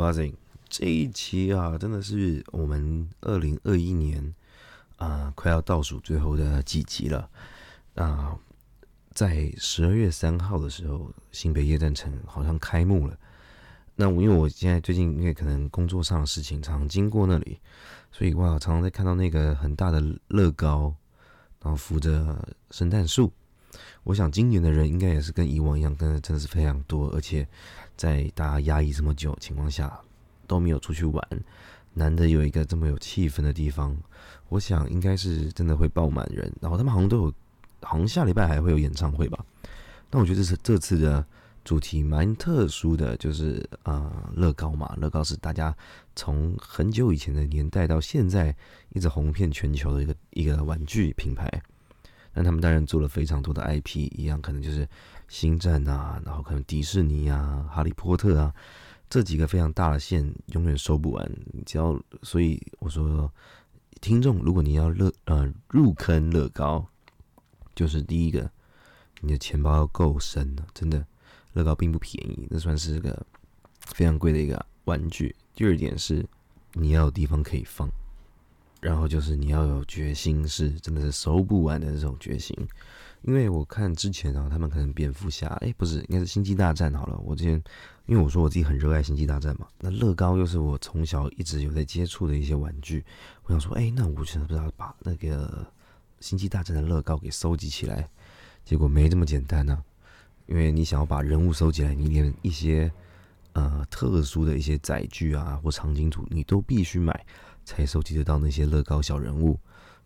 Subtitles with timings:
[0.00, 0.32] 发现
[0.68, 4.34] 这一期啊，真的是我们二零二一年
[4.96, 7.28] 啊，快要倒数最后的几集了
[7.94, 8.36] 啊。
[9.12, 13.18] 在十二月三号的时候，新北夜战城好像开幕了。
[13.96, 17.58] 那我因为我现在最近因为可能工作上的事情，常经过那里，
[18.10, 20.94] 所以哇，常常在看到那个很大的乐高，
[21.60, 23.30] 然后扶着圣诞树。
[24.04, 27.46] 我想今年的人应该也是跟以往一样，跟真的是非常多，而且
[28.00, 30.00] 在大家压抑这么久情况下
[30.46, 31.22] 都没有出去玩，
[31.92, 33.94] 难得有一个这么有气氛的地方，
[34.48, 36.50] 我想应该是真的会爆满人。
[36.62, 37.34] 然后他们好像都有，
[37.82, 39.44] 好像下礼拜还会有演唱会吧？
[40.08, 41.22] 但我觉得这是这次的
[41.62, 45.76] 主题蛮特殊的，就是啊乐高嘛，乐高是大家
[46.16, 48.56] 从很久以前的年代到现在
[48.94, 51.62] 一直红遍全球的一个一个玩具品牌。
[52.32, 54.88] 那他们当然做了非常多的 IP，一样可能就是
[55.30, 58.52] 星战啊，然后可能迪士尼啊、哈利波特啊
[59.08, 61.32] 这几个非常大的线永远收不完。
[61.64, 63.32] 只要所以我说，
[64.00, 66.84] 听众如果你要乐呃入坑乐高，
[67.76, 68.50] 就是第一个，
[69.20, 71.06] 你的钱包要够深了，真的
[71.52, 73.24] 乐高并不便宜，那算是个
[73.86, 75.34] 非常贵的一个玩具。
[75.54, 76.26] 第二点是
[76.72, 77.88] 你要有地方可以放。
[78.80, 82.56] 然后就是你要有决心，是真的是收不完的这种决心。
[83.22, 87.18] 因为我看之前啊，他们可能蝙蝠侠，哎，不是，应该是星际大战好了。
[87.18, 87.62] 我之前
[88.06, 93.04] 因为我说我自己很热爱星际大战嘛，那乐高又是我从小一直有在接触的一些玩具。
[93.44, 95.66] 我想说，哎，那我是不是要把那个
[96.20, 98.08] 星际大战的乐高给收集起来？
[98.64, 99.82] 结果没这么简单呢。
[100.46, 102.90] 因为你想要把人物收集来，你连一些
[103.52, 107.24] 呃特殊的一些载具啊或场景图，你都必须买。
[107.62, 109.56] 才收集得到那些乐高小人物，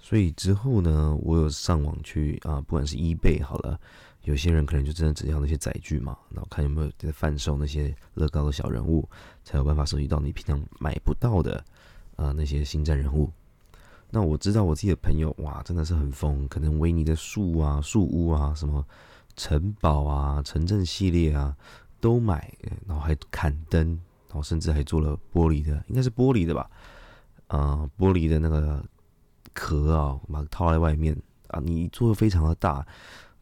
[0.05, 3.81] 所以之后呢，我有上网去啊，不管是 eBay 好了，
[4.25, 9.09] 有些人可能就真的只要那些载具嘛，然后看有没有在贩售那些乐高的小人物，
[9.45, 11.65] 才有办法收集到你平常买不到的
[12.17, 13.33] 啊那些星战人物。
[14.11, 18.87] 那我知道我自己的朋友哇，真的是很疯，可能维尼的树啊、树屋啊、什么
[19.37, 21.57] 城堡啊、城镇系列啊
[21.99, 22.53] 都买，
[22.87, 23.89] 然后还砍灯，
[24.29, 26.71] 然后甚至还做了玻璃的，应该是玻璃的吧。
[27.47, 28.85] 啊，玻璃的那个
[29.55, 31.17] 壳啊，把它套在外面
[31.49, 32.87] 啊，你做的非常的大，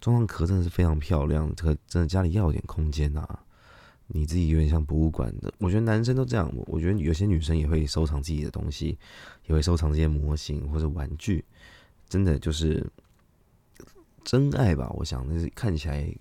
[0.00, 1.52] 装上壳真的是非常漂亮。
[1.56, 3.26] 这个真的家里要有点空间呐，
[4.06, 5.52] 你自己有点像博物馆的。
[5.58, 8.98] 我觉得男生都这样，我觉得有些女生也会收藏自己的东西，
[9.46, 11.44] 也会收藏这些模型或者玩具，
[12.08, 12.86] 真的就是
[14.22, 14.88] 真爱吧。
[14.96, 16.14] 我想那是看起来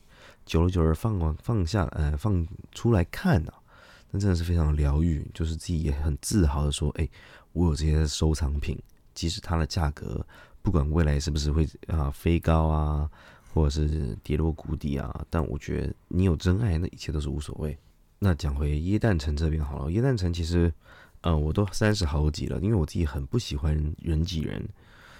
[0.45, 3.53] 久而久之放放下呃放出来看啊，
[4.09, 7.07] 那真的是非常疗愈，就是自己也很自豪的说，哎。
[7.53, 8.81] 我有这些收藏品，
[9.21, 10.25] 即使它的价格
[10.63, 13.07] 不管未来是不是会啊飞高啊，
[13.53, 17.77] 或者是跌落谷底啊，但我觉得你有真爱，那一切都是无所谓。
[18.17, 20.73] 那讲回椰蛋城这边好了，椰蛋城其实，
[21.21, 24.67] 呃，我都三十好几了，因为我自己很不喜欢人挤人，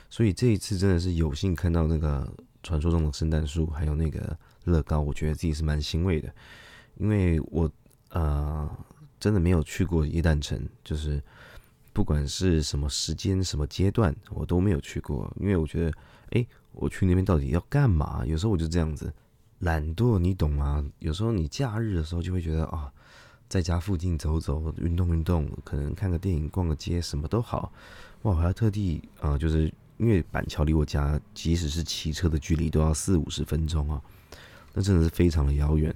[0.09, 2.27] 所以这一次真的是有幸看到那个
[2.63, 6.33] 传说中的圣诞树，还有那个乐高，我觉得自己是蛮欣慰的，
[6.97, 7.71] 因为我
[8.09, 8.67] 呃
[9.19, 11.21] 真的没有去过椰蛋城，就是。
[11.93, 15.93] 不管是什么时间、什么阶段，我都没有去过，因为我觉得，
[16.29, 18.25] 哎，我去那边到底要干嘛？
[18.25, 19.13] 有时候我就这样子
[19.59, 20.85] 懒惰，你懂吗？
[20.99, 22.91] 有时候你假日的时候就会觉得啊，
[23.49, 27.73] 在家附近走走、运动运动，可能看个电影、逛个街，什么都好。
[28.21, 34.01] 哇，我还要特地啊，就是因为板桥离我家，即使是骑车的距离，都要四五十分钟啊，
[34.73, 35.93] 那真的是非常的遥远。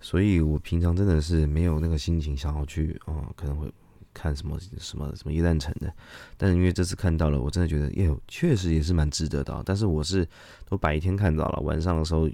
[0.00, 3.72] 所以我平常真的是没有那个心情想要去啊，可能会。
[4.16, 5.92] 看什么什么什么一诞城的，
[6.38, 9.62] 但是因为这次看到了，我真的觉得，耶，确实也是蛮值得的。
[9.66, 10.26] 但是我是
[10.66, 12.26] 都白天看到了，晚上的时候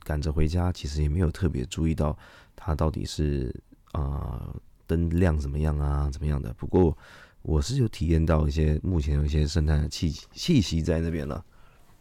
[0.00, 2.14] 赶着回家，其实也没有特别注意到
[2.54, 3.50] 它到底是
[3.92, 4.54] 啊
[4.86, 6.52] 灯亮怎么样啊，怎么样的。
[6.52, 6.94] 不过
[7.40, 11.42] 我是有体验到一些，目前有一些圣诞的气气息在那边了。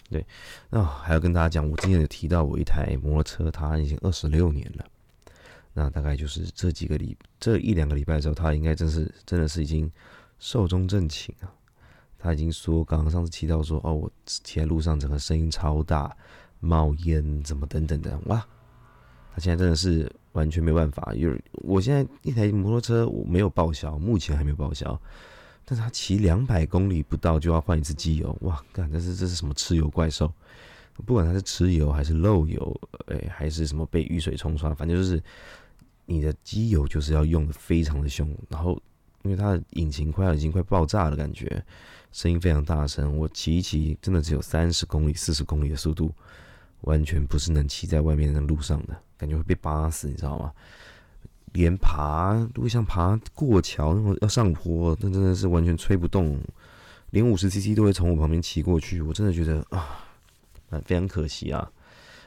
[0.09, 0.25] 对，
[0.69, 4.85] 那还要跟大家讲，我之前有提到我一台摩托车，它已经二十六年了。
[5.73, 9.89] 那大概就是这几个礼这一两个礼拜之后，他应该真是真的是已经
[10.39, 11.47] 寿终正寝啊！
[12.19, 16.15] 他已经说，刚刚上次提到说，哦，我骑在路上整个声音超大，
[16.59, 18.45] 冒烟，怎么等等的，哇！
[19.33, 21.13] 他现在真的是完全没办法。
[21.15, 24.99] 有我现在一台摩托车我没有报销，目前还没有报销，
[25.63, 28.61] 但是他骑两百公里不到就要换一次机油，哇！
[28.73, 30.31] 干，这是这是什么吃油怪兽？
[31.05, 35.21] 不管它是吃油还是漏油，哎，还是什么被雨水冲刷，反正就是。
[36.07, 38.77] 你的机油就是要用的非常的凶，然后
[39.21, 41.63] 因为它的引擎快要已经快爆炸的感觉，
[42.11, 43.15] 声音非常大声。
[43.17, 46.11] 我骑一骑，真的只有三十公里、四十公里的速度，
[46.81, 50.51] 完全不是能骑在外面的路上的感觉会被扒死，你知道吗？
[51.53, 56.37] 连爬，如果像爬过桥那种要上坡，那真的是完全吹不动，
[57.11, 60.03] 连五十 CC 都会从我旁边骑过去，我真的觉得啊，
[60.81, 61.71] 非常可惜啊。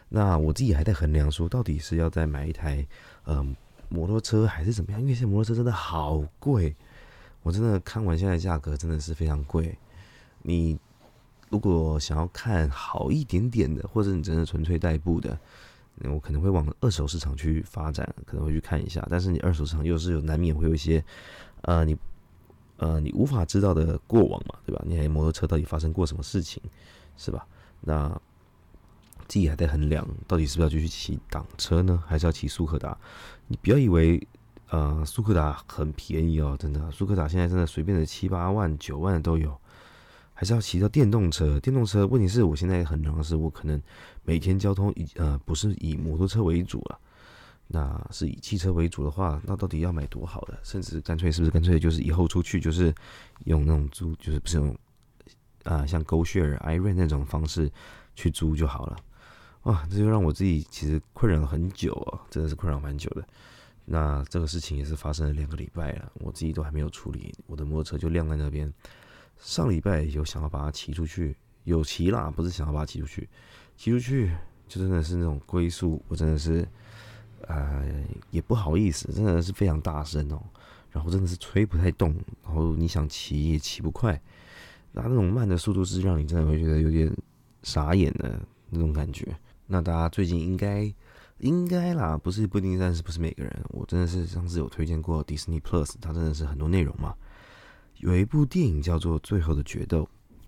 [0.08, 2.86] 那我自己还在衡量说，到底是要再买一台
[3.26, 3.54] 嗯
[3.88, 5.00] 摩托车还是怎么样？
[5.00, 6.74] 因为现在摩托车真的好贵，
[7.42, 9.76] 我真的看完现在价格真的是非常贵。
[10.42, 10.78] 你
[11.48, 15.38] 如果想要看好一点点的，或者你真的纯粹代步的。
[16.10, 19.06] 我可能会往二手市场去发展，可能会去看一下。
[19.08, 21.02] 但是你二手市场又是有难免会有一些，
[21.60, 21.96] 呃，你
[22.78, 24.82] 呃你无法知道的过往嘛，对吧？
[24.84, 26.60] 你还摩托车到底发生过什么事情，
[27.16, 27.46] 是吧？
[27.80, 28.20] 那
[29.28, 32.96] 自己还在衡量，到底是不是要继续骑挡车呢，还是要骑苏克达？
[33.46, 34.26] 你不要以为
[34.70, 39.56] 呃苏克达很便宜哦，真的，苏克达现在真的随便的七八万、九万的都有。
[40.36, 43.80] 还是要骑到电动车，电动车问题是我现在很重要的是，我可能
[44.24, 46.98] 每天交通以呃不是以摩托车为主了，
[47.68, 50.58] 那是以汽车为主的话，那到底要买多好的？
[50.64, 52.92] 甚至干脆是不是干脆就是以后出去就是
[53.44, 54.76] 用那种租，就是不是用
[55.62, 57.70] 啊像 GoShare、i r e n 那种方式
[58.16, 58.96] 去租就好了？
[59.64, 63.26] 哇，这就让我自己其实困扰了很久啊，真的是困扰蛮久的。
[63.86, 68.72] 那这个事情也是发生了两个礼拜了，我自己都还没有处理，我的摩托车就晾在那边。
[69.38, 71.34] 上礼拜有想要把它骑出去，
[71.64, 73.28] 有骑啦，不是想要把它骑出去，
[73.76, 74.30] 骑出去
[74.68, 76.66] 就真的是那种龟速，我真的是，
[77.46, 80.42] 呃，也不好意思，真的是非常大声哦，
[80.90, 82.14] 然后真的是吹不太动，
[82.44, 84.20] 然后你想骑也骑不快，
[84.92, 87.10] 那那种慢的速度是让你真的会觉得有点
[87.62, 88.38] 傻眼的
[88.68, 89.34] 那种感觉。
[89.66, 90.92] 那大家最近应该
[91.38, 97.14] 应该啦，不是不一定，但是不是每个人，我真的是上次有推荐过 Disney Plus，它真的是很多内容嘛。
[97.98, 100.02] 有一部电影叫做《最后的决斗》，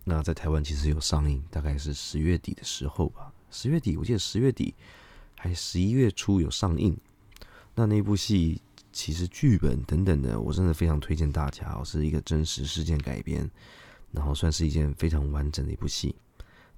[0.04, 3.32] 那在台湾其实有上映，大概是十月底的时候吧。
[3.50, 4.74] 十月底，我记得十月底
[5.36, 6.96] 还十一月初有上映。
[7.74, 8.60] 那那部戏
[8.92, 13.50] 其实剧本等等的，我真的非常推荐大家哦，是一个真实事件改编，
[14.12, 16.14] 然后算是一件非常完整的一部戏。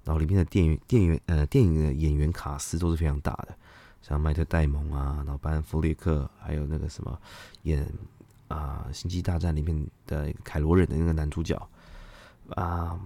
[0.05, 3.57] 然后里面的电影、电影呃电影的演员卡司都是非常大的，
[4.03, 7.19] 像迈特戴蒙啊，然后班弗利克，还有那个什么
[7.63, 7.87] 演。
[8.49, 11.55] 啊，《星际大战》里面的凯罗人的那个男主角
[12.57, 12.99] 啊，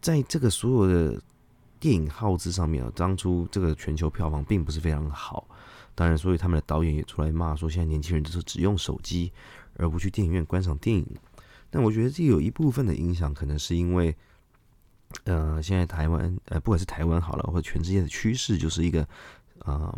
[0.00, 1.22] 在这个所有的
[1.78, 5.46] 电影耗资上面啊，当初这个全球票房并不是非常好。
[5.94, 9.30] 当然，所以他们的导演也出来骂说，现在年轻人就是只用手机，
[9.76, 11.06] 而不去电影院观赏电影。
[11.70, 14.16] 但我觉得这有一部分的影响，可能是因为，
[15.24, 19.06] 呃，现在台湾呃，不管是台湾好了，或者全世界的趋势，就是一个
[19.60, 19.96] 啊。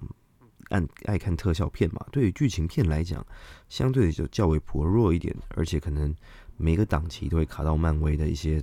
[0.71, 3.27] 爱爱看特效片嘛，对于剧情片来讲，
[3.69, 6.15] 相对就较为薄弱一点，而且可能
[6.57, 8.63] 每个档期都会卡到漫威的一些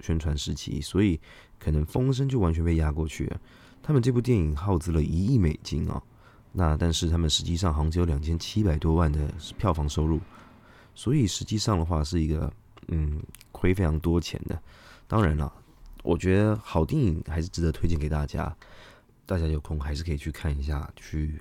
[0.00, 1.20] 宣传时期，所以
[1.60, 3.40] 可能风声就完全被压过去了。
[3.84, 6.02] 他们这部电影耗资了一亿美金哦，
[6.50, 10.18] 那但是他们实际上好像只有两千七百多万的票房收入，
[10.92, 12.52] 所以实际上的话是一个
[12.88, 14.60] 嗯亏非常多钱的。
[15.06, 15.52] 当然了，
[16.04, 18.54] 我觉得好电影还是值得推荐给大家。
[19.26, 21.40] 大家有空还是可以去看一下，去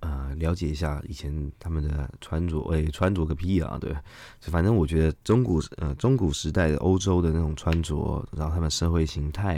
[0.00, 2.60] 呃了解一下以前他们的穿着。
[2.70, 3.78] 哎，穿着个屁啊！
[3.80, 3.96] 对，
[4.40, 9.54] 反正我觉得中古呃中古时代的欧洲的那种穿着，然后他们社会形态，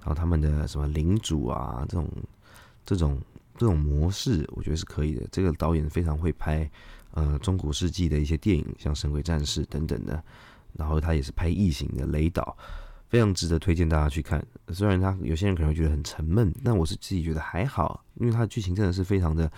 [0.00, 2.10] 然后他们的什么领主啊这种
[2.84, 3.20] 这种
[3.56, 5.24] 这种模式，我觉得是可以的。
[5.30, 6.68] 这个导演非常会拍
[7.12, 10.20] 呃中古世纪的一些电影，像《神鬼战士》等等的。
[10.72, 12.56] 然后他也是拍异形的雷导。
[13.08, 19.50] 非常值得推荐大家去看，虽然他有些人可能会觉得很沉闷，但我是自己觉得还好，因为它的剧情真的是非常的，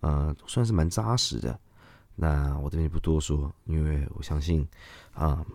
[0.00, 1.58] 呃，算是蛮扎实的。
[2.16, 4.66] 那我这边就不多说，因为我相信
[5.14, 5.46] 啊，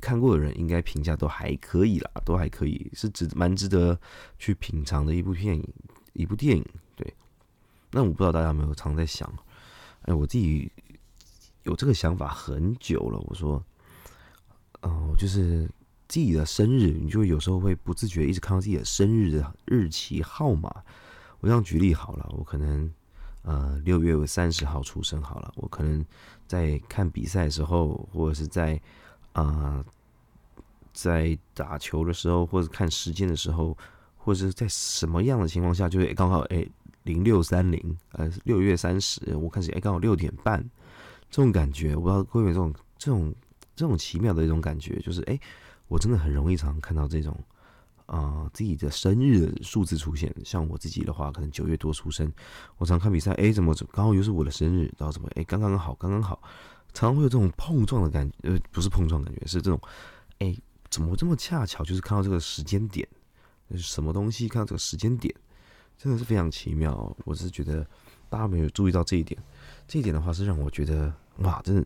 [0.00, 3.98] 看过的人应该评价都还可以啦，都还可以，是值蛮值得
[4.38, 5.68] 去品尝的一部电影，
[6.12, 6.64] 一部电影。
[6.94, 7.12] 对，
[7.90, 9.28] 那我不知道大家有没有常在想，
[10.02, 10.70] 哎，我自己
[11.64, 13.60] 有这个想法很久了，我说，
[14.82, 15.68] 哦，就是。
[16.10, 20.68] 自己的生日，你就有时候会不自觉一直看到自己的生日的日期号码。
[21.38, 22.92] 我这样举例好了，我可能
[23.42, 26.04] 呃六月三十号出生好了，我可能
[26.48, 28.80] 在看比赛的时候，或者是在
[29.34, 29.84] 啊
[30.92, 33.78] 在打球的时候，或者看时间的时候，
[34.16, 36.66] 或者是在什么样的情况下，就会刚好哎
[37.04, 40.60] 零六三零呃六月三十，我看是哎刚好六点半，
[41.30, 43.32] 这种感觉，我不知道各位这种这种
[43.76, 45.38] 这种奇妙的一种感觉，就是哎。
[45.90, 47.36] 我真的很容易常看到这种，
[48.06, 50.32] 啊，自己的生日数字出现。
[50.44, 52.32] 像我自己的话，可能九月多出生，
[52.78, 56.40] 我常看比赛，哎，怎么刚好又是我的生日，然后怎么，哎，刚刚好，刚刚好，
[56.92, 59.80] 常常会有这种碰撞的感觉，呃，不是碰撞感觉，是这种，
[60.38, 60.56] 哎，
[60.88, 63.06] 怎么这么恰巧，就是看到这个时间点，
[63.74, 65.34] 什么东西看到这个时间点，
[65.98, 67.16] 真的是非常奇妙。
[67.24, 67.84] 我是觉得，
[68.28, 69.36] 大家没有注意到这一点。
[69.88, 71.84] 这一点的话，是让我觉得哇，真的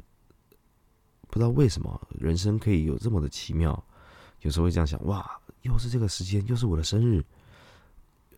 [1.29, 3.83] 不知道为什么人生可以有这么的奇妙。
[4.45, 5.29] 有时候会这样想，哇，
[5.63, 7.23] 又是这个时间，又是我的生日。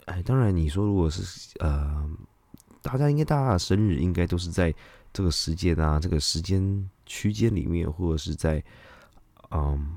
[0.07, 2.11] 哎，当然你说如果是呃，
[2.83, 4.75] 大家应该大家的生日应该都是在
[5.13, 8.65] 这个时间啊，这个时间区间里面，或者是在
[9.51, 9.97] 嗯。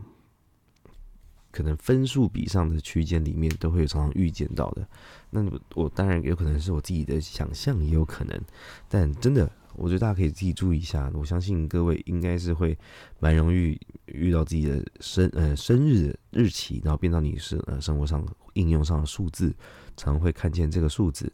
[1.52, 4.88] 可能分数比上的区间里面都会常常遇见到的，
[5.32, 8.40] 那我当然有可能是我自己的想象，也有可能，
[8.88, 11.10] 但真的，我觉得大家可以自己注意一下。
[11.14, 12.78] 我相信各位应该是会
[13.20, 19.56] 蛮容易遇到自己的生呃生日日期，然后变到你是呃生活上应用上的数字，
[19.96, 21.32] 常会看见这个数字，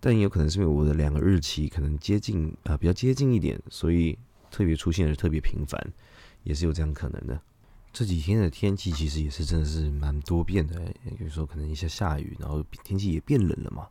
[0.00, 4.18] 但也有可能是因为我的两个日期可能接近啊比较接近一点，所以
[4.50, 5.80] 特别出现的特别频繁，
[6.42, 7.40] 也是有这样可能的。
[7.92, 13.86] 这几天的天气其实也是真的是蛮多变的，有时候可能一下下雨，然后天气也变冷了嘛。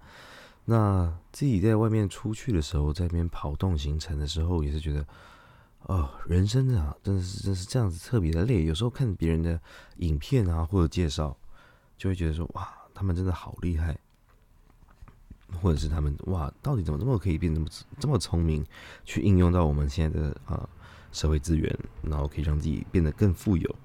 [0.66, 5.06] 那自己在外面出去的时候，在那边跑动行程的时候，也是觉得，
[5.84, 8.66] 哦，人生啊，真的是真是这样子特别的累。
[8.66, 9.60] 有时候看别人的
[9.98, 11.38] 影片啊或者介绍，
[11.98, 13.96] 就会觉得说，哇，他们真的好厉害，
[15.62, 17.68] 或者是他们哇，到底怎么这么可以变这么
[18.00, 18.66] 这么聪明，
[19.04, 20.68] 去应用到我们现在的啊
[21.12, 23.76] 社会资源，然后可以让自己变得更富有。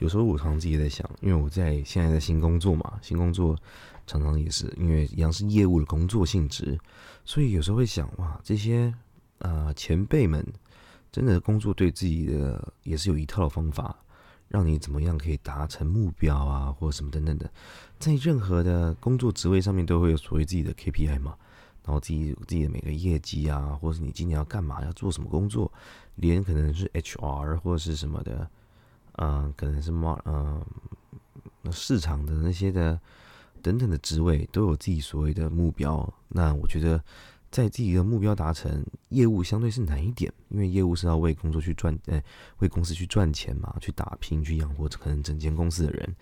[0.00, 3.56] 有时候我常常自己在想，因为我在现在在新工作嘛，新工作
[4.06, 6.78] 常常也是因为一样是业务的工作性质，
[7.24, 8.94] 所以有时候会想哇，这些
[9.38, 10.44] 呃前辈们
[11.10, 13.96] 真的工作对自己的也是有一套方法，
[14.48, 17.50] 让你怎么样可以达成目标啊，或者什么等等的，
[17.98, 21.36] 在任何的工作职位上面都会有所谓自己的 KPI 嘛，
[21.84, 25.72] 然后自己自己的每个业绩啊，或者是你今年要干嘛，要做什么工作，
[26.16, 28.48] 连可能是 HR 或者是什么的。
[29.14, 30.60] 啊，可能是嘛，嗯，
[31.70, 32.98] 市场的那些的
[33.64, 36.12] 等等的职位都有自己所谓的目标。
[36.28, 37.02] 那我觉得，
[37.50, 42.22] 在自己的目标达成，业务相对是难一点，因为业务是要为工作去赚，呃，
[42.58, 46.14] 为公司去赚钱嘛，去打拼，去养活可能整间公司的人。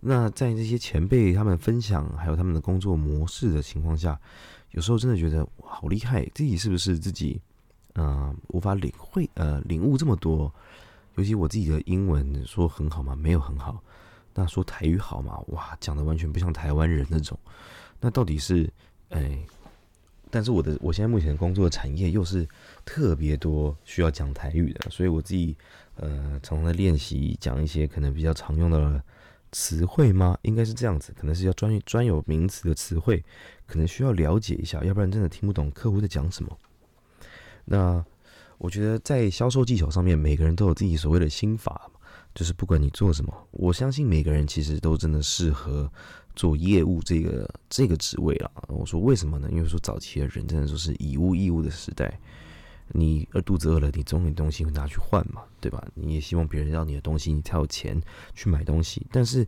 [0.00, 4.18] 那在这些前辈他们分享还有他们的工作模式的情况下，
[4.70, 7.38] 有时候真的觉得，好厉害，自己是不是自己，
[7.96, 10.50] 嗯，无法领会，呃，领悟这么多。
[11.16, 13.16] 尤其我自己的英文说很好吗？
[13.16, 13.82] 没有很好。
[14.38, 15.36] 那说台语好吗？
[15.48, 17.36] 哇，讲的完全不像台湾人那种。
[17.98, 18.72] 那到底是
[19.08, 19.36] 哎？
[20.30, 22.48] 但是我的我现在目前工作的产业又是
[22.84, 25.56] 特别多需要讲台语的，所以我自己
[25.96, 29.02] 呃常常在练习讲一些可能比较常用的
[29.50, 30.38] 词汇吗？
[30.42, 33.24] 应该是这样子，可能是要专专有名词的词汇，
[33.66, 36.56] 可能需要了解一下，要不然真的听不懂客户在讲什么。
[37.64, 38.04] 那。
[38.60, 41.97] 我觉得在销售技巧上面，每个人都有自己所谓的心法嘛
[42.38, 45.90] 就是不管你做什么，我相信每个人其实都真的适合
[46.36, 48.48] 做业务这个这个职位了。
[48.68, 49.48] 我说为什么呢？
[49.50, 52.16] 因为说早期的人真的说是以物易物的时代，
[52.92, 55.84] 你饿肚子饿了，你总有东西会拿去换嘛，对吧？
[55.94, 58.00] 你也希望别人要你的东西，你才有钱
[58.34, 59.04] 去买东西。
[59.10, 59.44] 但是，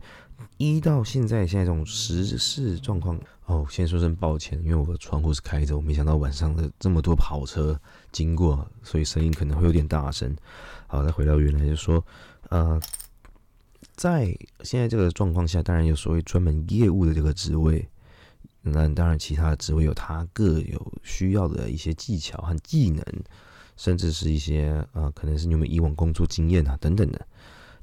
[0.57, 3.17] 一到现在现在这种时事状况。
[3.45, 7.77] 哦，先说声抱歉，因为我的窗户是开着，我没想到晚上的这么多跑车
[8.09, 10.33] 经过，所以声音可能会有点大声。
[10.87, 12.01] 好，再回到原来就说，
[12.51, 12.77] 呃，
[13.95, 17.87] 在现在这个状况下，当然有所谓专门业务的这个职位，
[18.61, 23.03] 那当然其他的职位有他各有需要的一些技巧和技能，
[23.77, 27.25] 甚至是一些呃，可能是你们以往工作经验啊等等的。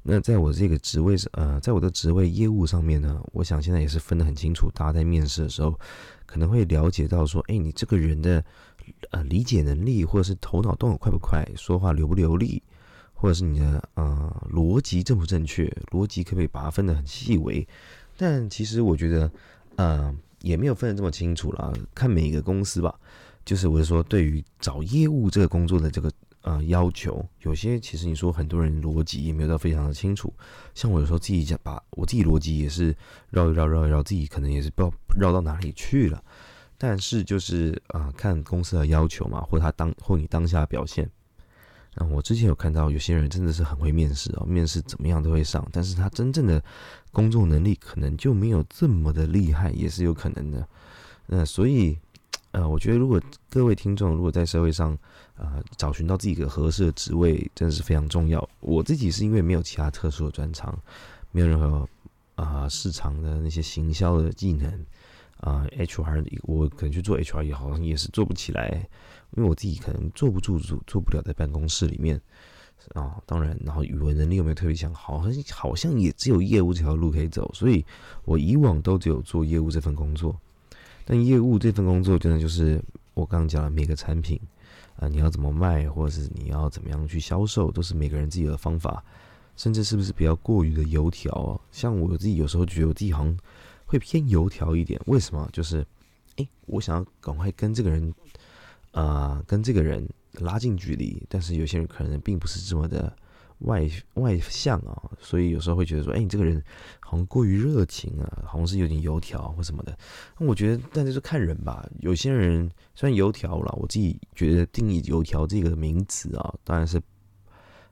[0.02, 4.70] 那在我这个职位上，呃，在我的职位业务上面呢，我想现在也是分得很清楚。
[4.74, 5.80] 大家在面试的时候，
[6.26, 8.44] 可能会了解到说，哎，你这个人的
[9.12, 12.62] 呃理解能力，或者是头脑动得快不快，说话流不流利，
[13.20, 17.66] 或者是你的呃逻辑正不正确，逻辑可不可以把它分得很细微？
[18.16, 19.30] 但其实我觉得，
[19.74, 22.94] 呃，也没有分得这么清楚了，看每一个公司吧。
[23.44, 26.10] 就是我是说，对于找业务这个工作的这个。
[26.42, 30.32] 呃，要求有些其实你说很多人逻辑也没有到非常的清楚，
[30.72, 32.96] 像我有时候自己讲，把我自己逻辑也是
[33.28, 36.22] 绕一绕绕一绕，自己可能也是不知道绕到哪里去了。
[36.78, 41.10] 但是就是啊，看公司的要求嘛，或他当或你当下的表现。
[41.94, 46.62] 那我之前有看到有些人真的是很会面试哦，面试怎么样都会上，但是他真正的
[47.12, 50.68] 工作能力可能就没有这么的厉害，也是有可能的。
[51.26, 51.98] 那所以。
[52.52, 54.96] 呃，我觉得如果各位听众如果在社会上，
[55.36, 58.48] 呃，找寻到自己的合适的职位，真的是非常重要。
[58.60, 60.76] 我自己是因为没有其他特殊的专长，
[61.30, 61.86] 没有任何
[62.36, 64.66] 啊市场的那些行销的技能
[65.38, 68.88] 啊，HR 我可能去做 HR 也好像也是做不起来，
[69.36, 72.20] 因为我自己可能坐不住、做做不了在办公室里面
[72.94, 73.16] 啊。
[73.24, 77.84] 当然，然后语文能力有没有特别强，好像好像也只有业务这条路可以走，所以
[78.24, 80.36] 我以往都只有做业务这份工作。
[81.04, 82.82] 但业务这份工作真的就是
[83.14, 84.40] 我刚刚讲了每个产品
[84.96, 89.04] 啊，你要怎么卖，或者是你要怎么样去销售，都是每个人自己的方法。
[89.56, 91.58] 甚至是不是比较过于的油条啊？
[91.72, 93.36] 像我自己有时候觉得我自己好像
[93.88, 95.00] 会偏油条一点。
[95.06, 95.48] 为什么？
[95.52, 95.84] 就是，
[96.36, 98.14] 哎，我想要赶快跟这个人，
[98.92, 101.20] 啊，跟这个人拉近距离。
[101.28, 103.12] 但是有些人可能并不是这么的
[103.60, 106.62] 外外向啊，所以有时候会觉得说，哎，你这个人
[107.00, 109.98] 好像过于热情啊，好像是有点油条或什么的。
[110.38, 111.84] 那我觉得，但就是看人吧。
[112.00, 117.02] 有些人虽然油条了，我自己觉得定义油条这个名词啊，当然是。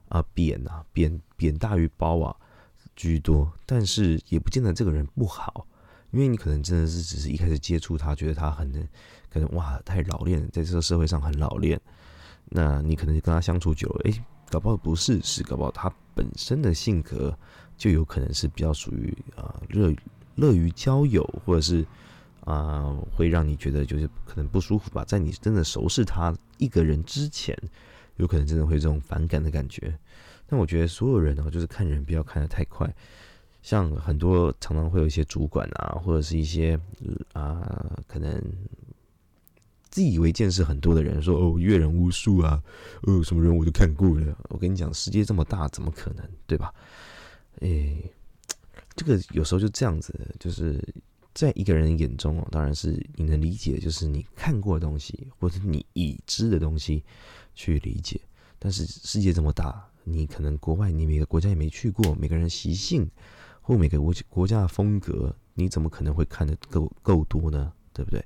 [0.09, 2.33] 啊，扁啊，扁扁大于包啊
[2.95, 5.67] 居多，但是也不见得这个人不好，
[6.17, 8.73] 因为你可能真的是只是一开始接触他，觉得他很
[9.29, 11.79] 可能哇太老练，在这个社会上很老练，
[12.47, 17.39] 那你可能跟他相处久了，哎，搞不好不是，是搞不好他本身的性格
[17.77, 19.95] 就有可能是比较属于啊乐
[20.37, 21.85] 乐于交友，或者是
[22.47, 27.55] 啊会让你觉得就是可能不舒服吧，在你真的熟识他一个人之前。
[28.17, 29.95] 有可能真的会这种反感的感觉，
[30.47, 32.91] 但我觉得所有人哦，就是看人不要看得太快。
[33.67, 36.79] 像很多常常会有一些主管啊，或者是一些
[37.33, 38.41] 啊，可能
[39.91, 42.63] 自以为见识很多的人说哦，阅人无数啊，
[43.03, 44.39] 哦，什么人我都看过了。
[44.51, 46.73] 我跟你讲，世界这么大，怎么可能，对吧？
[47.59, 48.09] 诶，
[48.95, 50.81] 这个有时候就这样子，就是
[51.35, 57.03] 在一个人眼中哦，当然是你能理解，就是你看过的东西，或者你已知的东西。
[57.59, 58.21] 去理解，
[58.59, 63.11] 但是世界这么大，你可能国外你每个国家也没去过，每个人习性
[63.67, 67.73] 或每个国国家的风格，你怎么可能会看得够够多呢？
[67.93, 68.25] 对不对？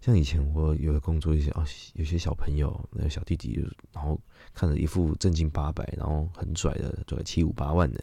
[0.00, 4.18] 像以前我有的工作一些哦，有些小朋友那小弟弟，然后
[4.54, 8.02] 看着一副正经八百，然后很拽的，拽七五八万的，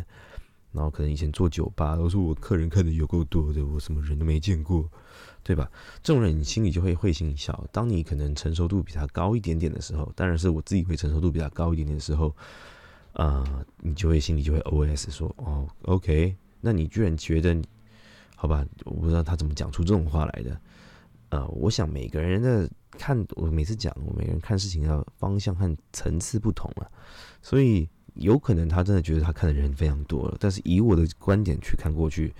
[0.71, 4.87] 然后可能以前做酒吧，都说我客人看的有够多的，我什么人都没见过。
[5.43, 5.71] 对吧？
[6.03, 7.65] 这种人你心里就会会心一笑。
[7.71, 12.35] 当你可能成熟度比他高一点点的时候，当然是我自己会成熟度比他高一点点的时候，
[13.13, 16.35] 啊，你就会心里就会 O S 说：“哦，OK，
[16.67, 17.55] 那你居然觉得，
[18.35, 18.65] 好吧？
[18.83, 20.59] 我不知道他怎么讲出这种话来的。
[21.29, 26.91] 呃，我想每个人的看，我每次讲，我每个人看事情的方向和层次不同了，
[27.41, 30.35] 所以有可能他真的觉得他看的人非常多了。
[30.41, 32.33] 但是以我的观点去看过去，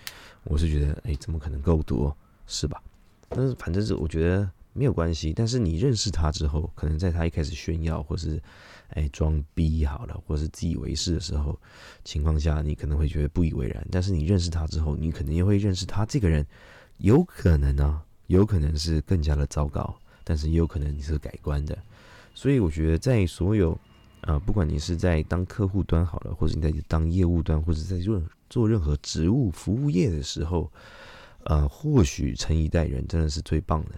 [0.44, 2.14] 我是觉得，哎，怎么可能够多？
[2.48, 2.84] 是吧？
[3.30, 5.34] 但是反正是我觉得没有关系。
[5.36, 8.42] 但是你认识他之后，可能在他一开始炫耀或是
[8.90, 11.60] 哎装逼好了，或是自以为是的时候
[12.04, 13.86] 情况下，你可能会觉得不以为然。
[13.92, 16.46] 但是你认识他之后，你可能又会认识他这个人，
[17.00, 21.78] 有可能呢，有可能是更加的糟糕，但是也有可能你是改观的。
[22.36, 23.78] 所以我觉得在所有
[24.22, 30.72] 啊，不管你是在当客户端好了，或者你在当业务端，或者在做做任何职务服务业的时候。
[31.44, 33.92] 呃，或许诚以待人真的是最棒的。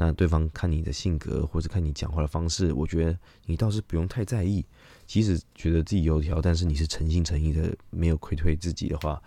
[0.00, 4.64] 那对方看你的性格或者看你讲话的方式，我觉得你倒是不用太在意。
[5.08, 9.20] 即使觉得自己油条，但是你是诚心诚意的，没有亏退自己的话，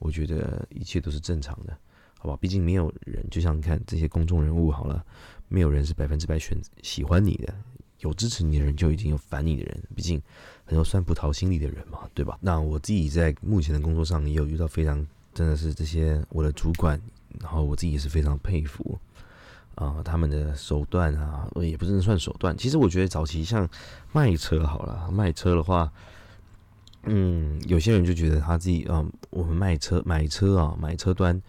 [0.00, 1.78] 我觉得一切都是正常的，
[2.18, 2.36] 好吧？
[2.40, 5.06] 毕竟没有人，就像看这些公众人物好了，
[5.46, 7.54] 没有人是百分之百选喜欢你的，
[8.00, 10.20] 有支持你的人就已经有烦你的人，毕竟
[10.64, 12.36] 很多算不讨心里的人嘛，对吧？
[12.40, 17.00] 那我自己在目前的工作上也有遇到非常真的是这些我的主管。
[17.38, 18.98] 然后我自己也是非常佩服
[19.76, 22.56] 啊，他们的手段啊，也不是算手段。
[22.56, 23.68] 其实我觉得早期像
[24.12, 25.92] 卖车好了，卖车的话，
[27.04, 31.40] 嗯，有些人就觉得他自己啊，我们卖车买车啊，买车端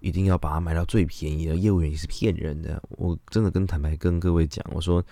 [0.00, 2.82] 一定要把它买到最便宜的，业务员也是骗人的。
[2.90, 5.02] 我真的跟坦白跟各位讲，我说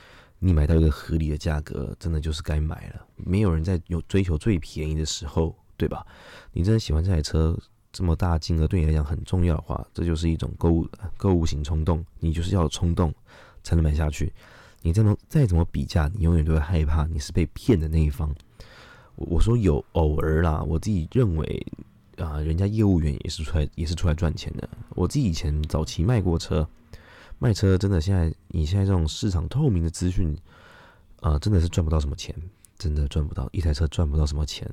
[0.40, 3.06] 你买到一个合理的价格，真的就是该买了。
[3.16, 6.04] 没有人在有追求最便宜的时候，对吧？
[6.52, 7.56] 你真的喜欢这台车？
[7.94, 12.04] 这么大金额对你来讲很重要的话，这就是一种购物购物型冲动。
[12.18, 13.14] 你就是要冲动
[13.62, 14.32] 才能买下去。
[14.82, 18.34] 你再么再怎么比价，你永远都会害怕你是被骗的那一方。
[19.14, 21.66] 我我说有偶尔啦，我自己认为
[22.16, 24.68] 啊，人家业务员也是出来也是出来赚钱的。
[24.90, 26.68] 我自己以前早期卖过车，
[27.38, 30.36] 卖车真的现在你现在这种市场透明的资讯
[31.20, 32.34] 啊，真的是赚不到什么钱，
[32.76, 34.68] 真的赚不到一台车赚不到什么钱。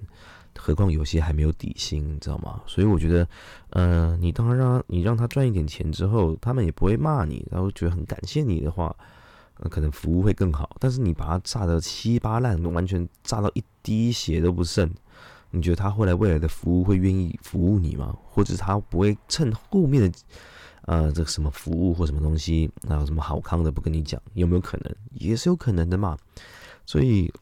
[0.57, 2.61] 何况有些还没有底薪，你知道吗？
[2.67, 3.27] 所以我觉得，
[3.71, 8.95] 呃，你当然让你让他赚一点钱之后，他们也不会骂你，然后觉得很感谢你的话，
[9.59, 10.75] 呃，可能服务会更好。
[10.79, 14.91] 但是你把它炸得稀巴烂，完全炸到一滴血都不剩，
[15.49, 18.15] 你觉得他后来未来的服务会愿意服务你吗？
[18.29, 20.19] 或者他不会趁后面的，
[20.83, 24.21] 呃，这个什么服务或什么东西，还有什么好康的不跟你讲？
[24.33, 24.95] 有没有可能？
[25.11, 26.17] 也是有可能的嘛。
[26.85, 27.33] 所以。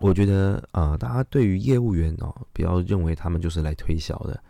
[0.00, 4.40] 我觉得啊，大家对于业务员哦，不要认为他们就是来推销的。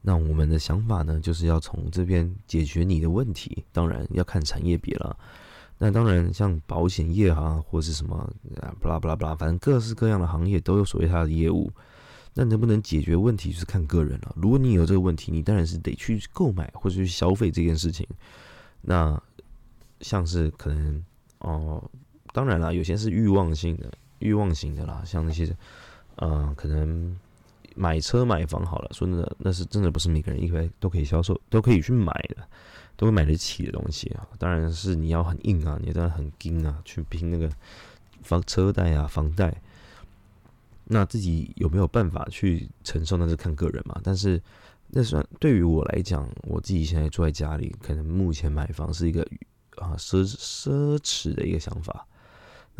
[0.00, 3.64] 那我们的想法呢，就是要从这边解决你的问题。
[3.72, 5.16] 当然要看产业别了。
[5.78, 8.16] 那当然，像保险业啊，或是什么
[8.60, 11.70] 啊，不啦不啦不啦，反正各式各样的行业都有所谓它的业务。
[12.34, 14.32] 那能不能解决问题，就是看个人了。
[14.36, 18.06] 如果你有这个问题，你当然是得去购买或者去消费这件事情。
[18.80, 19.20] 那
[20.00, 21.04] 像是可能
[21.38, 21.82] 哦，
[22.32, 25.54] 当然了，有些是欲望性的、欲望型的啦，像那些
[26.16, 27.16] 呃，可能
[27.74, 32.36] 买车买房好了，说真的，那是真的不是每个人一回都可以销售、都可以去买的。
[32.98, 37.48] 都会买得起的东西啊，当然是你要很硬啊，你当然很硬啊，去拼那个
[38.22, 39.54] 房车贷啊、房贷。
[40.82, 44.00] 那自己有没有办法去承受，那是看个人嘛。
[44.02, 44.42] 但是
[44.88, 49.22] 那算对于我来讲，我自己现在住在家里，可能目前买房是一个
[49.76, 52.04] 啊奢奢侈的一个想法。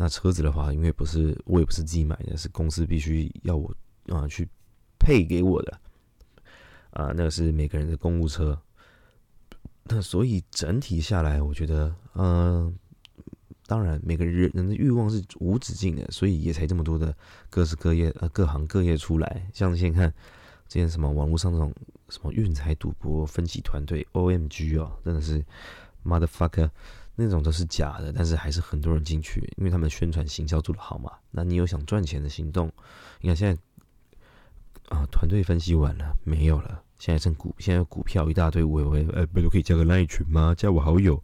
[0.01, 3.69] 那车子的话，因为不是我也不是自己买的，是公司必须要我
[4.07, 4.47] 啊去
[4.97, 5.77] 配给我的
[6.91, 8.57] 啊，那个是每个人的公务车。
[9.83, 12.73] 那所以整体下来，我觉得，嗯，
[13.67, 17.13] 当然每个人人的欲望是无止境的，所以也才这么多的
[17.49, 19.49] 各式各业呃各行各业出来。
[19.53, 20.13] 像现在看
[20.69, 21.73] 这些什么网络上那种
[22.07, 25.43] 什么运财赌博分析团队，O M G 哦，真的是
[26.05, 26.69] motherfucker，
[27.19, 31.11] 那种都是假的，但是还是很多人进去，因为他们宣传行销做得好嘛。
[31.31, 32.71] 那你有想赚钱的行动？
[33.19, 33.61] 你看现在
[34.95, 36.81] 啊，团队分析完了没有了？
[36.97, 40.55] 现在剩股，现在股票一大堆，我我哎，不都可以加个赖群吗？
[40.55, 41.21] 加我好友，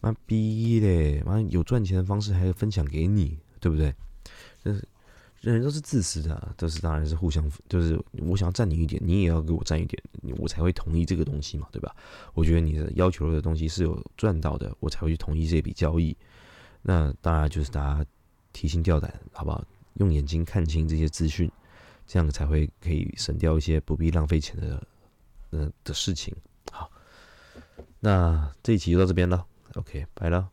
[0.00, 1.22] 妈逼嘞！
[1.24, 3.94] 妈有赚钱的方式，还要分享给你，对不对？
[4.64, 4.86] 就是
[5.44, 10.02] 人人都是自私的，都是当然是互相，就是我想要占你一点，你也要给我占一点，
[10.38, 11.94] 我才会同意这个东西嘛，对吧？
[12.32, 16.16] 我觉得你的要求的东西是有赚到的，我才会去同意这笔交易。
[16.82, 18.06] 那当然就是大家
[18.52, 19.62] 提心吊胆，好不好？
[19.94, 21.50] 用眼睛看清这些资讯，
[22.06, 24.82] 这样才会可以省掉一些不必浪费钱的。
[25.56, 26.34] 嗯的事情，
[26.72, 26.90] 好，
[28.00, 30.50] 那这一期就到这边了，OK，拜了。